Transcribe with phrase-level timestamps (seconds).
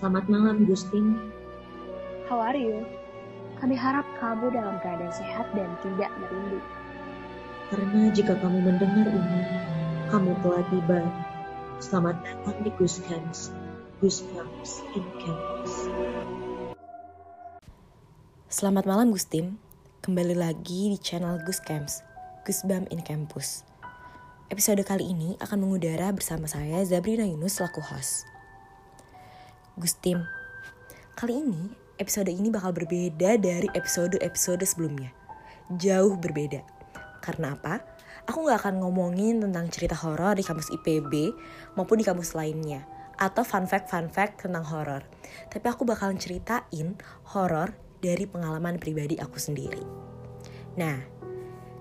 [0.00, 1.20] Selamat malam, Gustin.
[2.24, 2.88] How are you?
[3.60, 6.56] Kami harap kamu dalam keadaan sehat dan tidak merindu.
[7.68, 9.44] Karena jika kamu mendengar ini,
[10.08, 11.04] kamu telah tiba.
[11.84, 13.52] Selamat datang di Gus Camps,
[14.00, 15.92] Gus Camps in Campus.
[18.48, 19.60] Selamat malam Gustim,
[20.00, 22.00] kembali lagi di channel Gus Camps,
[22.48, 23.68] Gus Bam in Campus.
[24.48, 28.24] Episode kali ini akan mengudara bersama saya Zabrina Yunus selaku host.
[29.80, 30.28] Gustim,
[31.16, 35.08] kali ini episode ini bakal berbeda dari episode-episode sebelumnya.
[35.72, 36.60] Jauh berbeda.
[37.24, 37.80] Karena apa?
[38.28, 41.32] Aku gak akan ngomongin tentang cerita horor di kampus IPB
[41.80, 42.84] maupun di kampus lainnya.
[43.16, 45.00] Atau fun fact-fun fact tentang horor.
[45.48, 47.00] Tapi aku bakalan ceritain
[47.32, 47.72] horor
[48.04, 49.80] dari pengalaman pribadi aku sendiri.
[50.76, 51.00] Nah,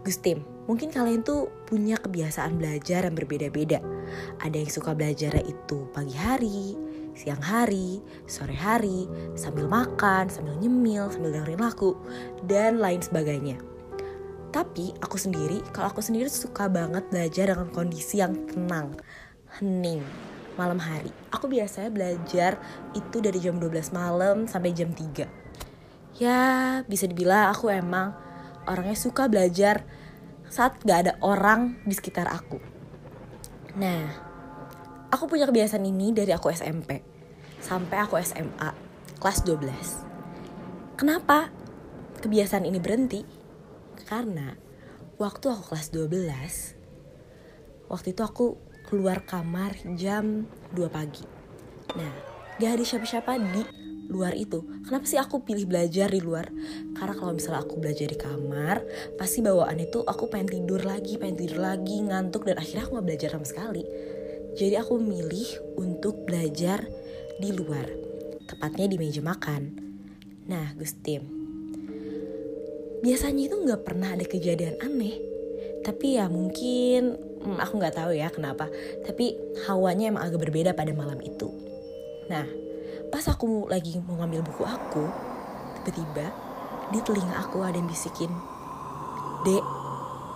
[0.07, 3.83] Gustim, mungkin kalian tuh punya kebiasaan belajar yang berbeda-beda.
[4.39, 6.79] Ada yang suka belajar itu pagi hari,
[7.19, 9.03] siang hari, sore hari,
[9.35, 11.99] sambil makan, sambil nyemil, sambil dengerin lagu,
[12.47, 13.59] dan lain sebagainya.
[14.55, 18.95] Tapi aku sendiri, kalau aku sendiri suka banget belajar dengan kondisi yang tenang,
[19.59, 19.99] hening,
[20.55, 21.11] malam hari.
[21.35, 22.55] Aku biasanya belajar
[22.95, 25.27] itu dari jam 12 malam sampai jam 3.
[26.23, 28.15] Ya, bisa dibilang aku emang
[28.63, 29.83] orangnya suka belajar
[30.47, 32.57] saat gak ada orang di sekitar aku.
[33.77, 34.07] Nah,
[35.11, 37.08] aku punya kebiasaan ini dari aku SMP
[37.59, 38.71] sampai aku SMA
[39.19, 40.95] kelas 12.
[40.95, 41.51] Kenapa
[42.19, 43.23] kebiasaan ini berhenti?
[44.07, 44.55] Karena
[45.19, 48.55] waktu aku kelas 12, waktu itu aku
[48.87, 51.23] keluar kamar jam 2 pagi.
[51.93, 52.13] Nah,
[52.57, 53.63] gak ada siapa-siapa di
[54.09, 54.65] luar itu.
[54.83, 56.49] Kenapa sih aku pilih belajar di luar?
[56.97, 58.81] Karena kalau misalnya aku belajar di kamar,
[59.15, 63.05] pasti bawaan itu aku pengen tidur lagi, pengen tidur lagi, ngantuk dan akhirnya aku gak
[63.05, 63.85] belajar sama sekali.
[64.57, 66.89] Jadi aku memilih untuk belajar
[67.39, 67.87] di luar,
[68.43, 69.71] tepatnya di meja makan.
[70.51, 71.23] Nah, Gustim,
[72.99, 75.15] biasanya itu nggak pernah ada kejadian aneh.
[75.79, 78.67] Tapi ya mungkin hmm, aku nggak tahu ya kenapa.
[79.07, 79.39] Tapi
[79.71, 81.47] hawanya emang agak berbeda pada malam itu.
[82.27, 82.43] Nah,
[83.07, 85.07] pas aku lagi mau ngambil buku aku,
[85.79, 86.35] tiba-tiba
[86.91, 88.29] di telinga aku ada yang bisikin,
[89.47, 89.63] Dek,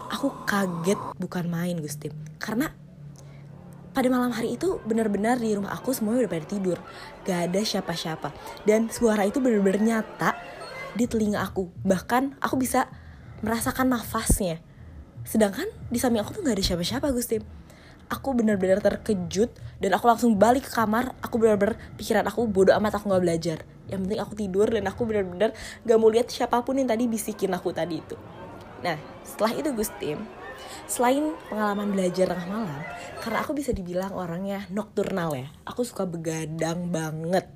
[0.07, 2.15] aku kaget bukan main Gustim.
[2.39, 2.71] Karena
[3.93, 6.77] pada malam hari itu benar-benar di rumah aku semuanya udah pada tidur.
[7.23, 8.33] Gak ada siapa-siapa.
[8.65, 10.33] Dan suara itu benar-benar nyata
[10.97, 11.69] di telinga aku.
[11.85, 12.89] Bahkan aku bisa
[13.45, 14.57] merasakan nafasnya.
[15.23, 17.45] Sedangkan di samping aku tuh gak ada siapa-siapa Gustim
[18.11, 19.49] aku benar-benar terkejut
[19.79, 23.57] dan aku langsung balik ke kamar aku benar-benar pikiran aku bodoh amat aku nggak belajar
[23.89, 25.51] yang penting aku tidur dan aku benar-benar
[25.83, 28.15] gak mau lihat siapa pun yang tadi bisikin aku tadi itu
[28.85, 30.21] nah setelah itu Gustim
[30.87, 32.81] selain pengalaman belajar tengah malam
[33.23, 37.47] karena aku bisa dibilang orangnya nokturnal ya aku suka begadang banget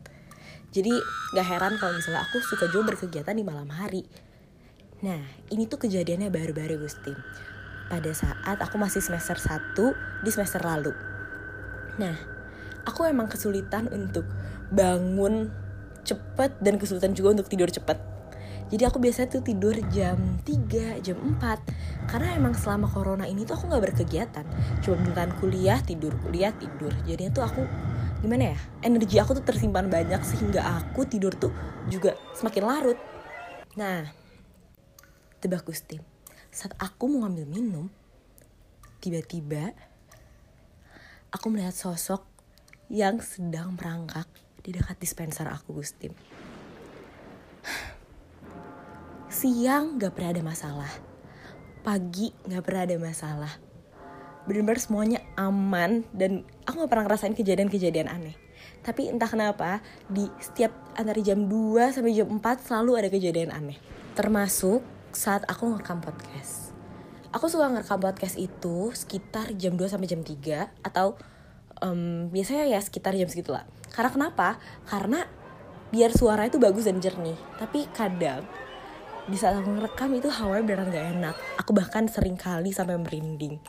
[0.72, 0.94] jadi
[1.36, 4.08] gak heran kalau misalnya aku suka juga berkegiatan di malam hari
[5.04, 5.20] nah
[5.54, 7.16] ini tuh kejadiannya baru-baru Gustim
[7.88, 10.92] pada saat aku masih semester 1 di semester lalu.
[11.98, 12.16] Nah,
[12.84, 14.28] aku emang kesulitan untuk
[14.70, 15.50] bangun
[16.04, 17.98] cepet dan kesulitan juga untuk tidur cepet.
[18.68, 23.56] Jadi aku biasa tuh tidur jam 3, jam 4 Karena emang selama corona ini tuh
[23.56, 24.44] aku gak berkegiatan.
[24.84, 26.92] Cuma beneran kuliah, tidur, kuliah, tidur.
[27.08, 27.62] Jadinya tuh aku,
[28.20, 31.56] gimana ya Energi aku tuh tersimpan banyak Sehingga aku tidur tuh
[31.88, 33.00] juga semakin larut.
[33.80, 34.04] Nah,
[35.40, 36.18] tebak Gusti
[36.58, 37.86] saat aku mau ngambil minum,
[38.98, 39.78] tiba-tiba
[41.30, 42.26] aku melihat sosok
[42.90, 44.26] yang sedang merangkak
[44.66, 46.18] di dekat dispenser aku, Gustim.
[49.38, 50.90] Siang gak pernah ada masalah.
[51.86, 53.54] Pagi gak pernah ada masalah.
[54.50, 58.34] Bener-bener semuanya aman dan aku gak pernah ngerasain kejadian-kejadian aneh.
[58.82, 61.54] Tapi entah kenapa di setiap antara jam 2
[61.94, 63.78] sampai jam 4 selalu ada kejadian aneh.
[64.18, 64.82] Termasuk
[65.14, 66.74] saat aku ngerekam podcast.
[67.30, 71.14] Aku suka ngerekam podcast itu sekitar jam 2 sampai jam 3 atau
[71.86, 73.70] um, biasanya ya sekitar jam segitu lah.
[73.94, 74.58] Karena kenapa?
[74.90, 75.30] Karena
[75.94, 77.38] biar suara itu bagus dan jernih.
[77.62, 78.66] Tapi kadang
[79.28, 81.36] di saat aku ngerekam itu hawanya beneran gak enak.
[81.60, 83.60] Aku bahkan sering kali sampai merinding.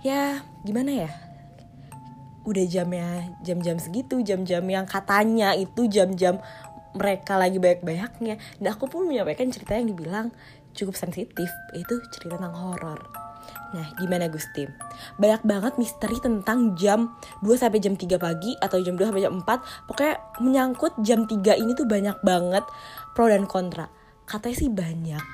[0.00, 1.10] Ya gimana ya?
[2.44, 6.40] Udah jamnya jam-jam segitu, jam-jam yang katanya itu jam-jam
[6.96, 8.36] mereka lagi banyak-banyaknya.
[8.60, 10.32] Dan aku pun menyampaikan cerita yang dibilang
[10.76, 13.00] cukup sensitif, itu cerita tentang horor.
[13.74, 14.64] Nah, gimana Gusti?
[15.18, 19.34] Banyak banget misteri tentang jam 2 sampai jam 3 pagi atau jam 2 sampai jam
[19.42, 19.90] 4.
[19.90, 22.64] Pokoknya menyangkut jam 3 ini tuh banyak banget
[23.18, 23.90] pro dan kontra.
[24.24, 25.24] Katanya sih banyak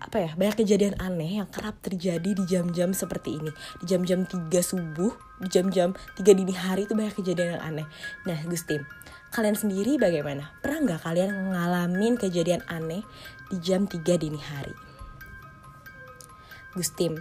[0.00, 3.52] apa ya banyak kejadian aneh yang kerap terjadi di jam-jam seperti ini
[3.84, 5.12] di jam-jam 3 subuh
[5.44, 7.86] di jam-jam 3 dini hari itu banyak kejadian yang aneh
[8.24, 8.80] nah Gusti
[9.30, 10.50] kalian sendiri bagaimana?
[10.58, 13.06] Pernah nggak kalian ngalamin kejadian aneh
[13.48, 14.74] di jam 3 dini hari?
[16.74, 17.18] Gustim,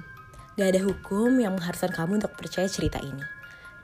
[0.57, 3.21] gak ada hukum yang mengharuskan kamu untuk percaya cerita ini.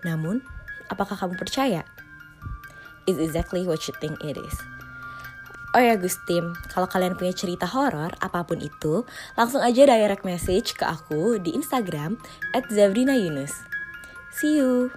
[0.05, 0.45] Namun,
[0.93, 1.81] apakah kamu percaya?
[3.09, 4.57] It's exactly what you think it is.
[5.75, 9.03] Oh ya Gustim, kalau kalian punya cerita horor apa pun itu,
[9.35, 12.15] langsung aja direct message ke aku di Instagram
[12.55, 13.51] at Zabrina Yunus.
[14.31, 14.95] See you!